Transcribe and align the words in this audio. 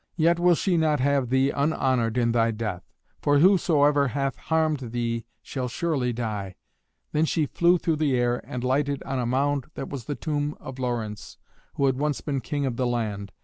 Yet 0.15 0.39
will 0.39 0.55
she 0.55 0.77
not 0.77 0.99
have 0.99 1.29
thee 1.29 1.51
unhonoured 1.51 2.17
in 2.17 2.31
thy 2.31 2.49
death; 2.49 2.81
for 3.21 3.37
whosoever 3.37 4.07
hath 4.07 4.35
harmed 4.35 4.91
thee 4.93 5.25
shall 5.43 5.67
surely 5.67 6.11
die." 6.11 6.55
Then 7.11 7.25
she 7.25 7.45
flew 7.45 7.77
through 7.77 7.97
the 7.97 8.17
air, 8.17 8.41
and 8.43 8.63
lighted 8.63 9.03
on 9.03 9.19
a 9.19 9.27
mound 9.27 9.67
that 9.75 9.89
was 9.89 10.05
the 10.05 10.15
tomb 10.15 10.57
of 10.59 10.79
Laurens, 10.79 11.37
that 11.77 11.85
had 11.85 11.97
once 11.99 12.19
been 12.19 12.41
king 12.41 12.65
of 12.65 12.77
the 12.77 12.87
land. 12.87 13.31